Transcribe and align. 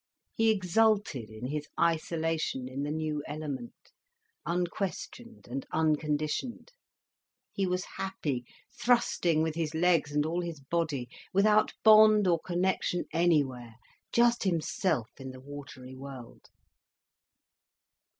He 0.33 0.49
exulted 0.49 1.29
in 1.29 1.45
his 1.45 1.67
isolation 1.79 2.67
in 2.67 2.81
the 2.81 2.89
new 2.89 3.21
element, 3.27 3.91
unquestioned 4.47 5.47
and 5.47 5.63
unconditioned. 5.71 6.71
He 7.53 7.67
was 7.67 7.85
happy, 7.99 8.43
thrusting 8.81 9.43
with 9.43 9.53
his 9.53 9.75
legs 9.75 10.11
and 10.11 10.25
all 10.25 10.41
his 10.41 10.59
body, 10.59 11.07
without 11.35 11.73
bond 11.83 12.25
or 12.27 12.39
connection 12.39 13.05
anywhere, 13.13 13.75
just 14.11 14.41
himself 14.43 15.09
in 15.19 15.29
the 15.29 15.39
watery 15.39 15.93
world. 15.93 16.49